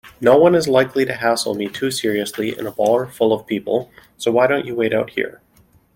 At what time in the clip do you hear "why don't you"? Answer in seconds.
4.31-4.73